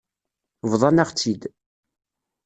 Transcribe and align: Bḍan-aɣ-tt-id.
Bḍan-aɣ-tt-id. 0.71 1.41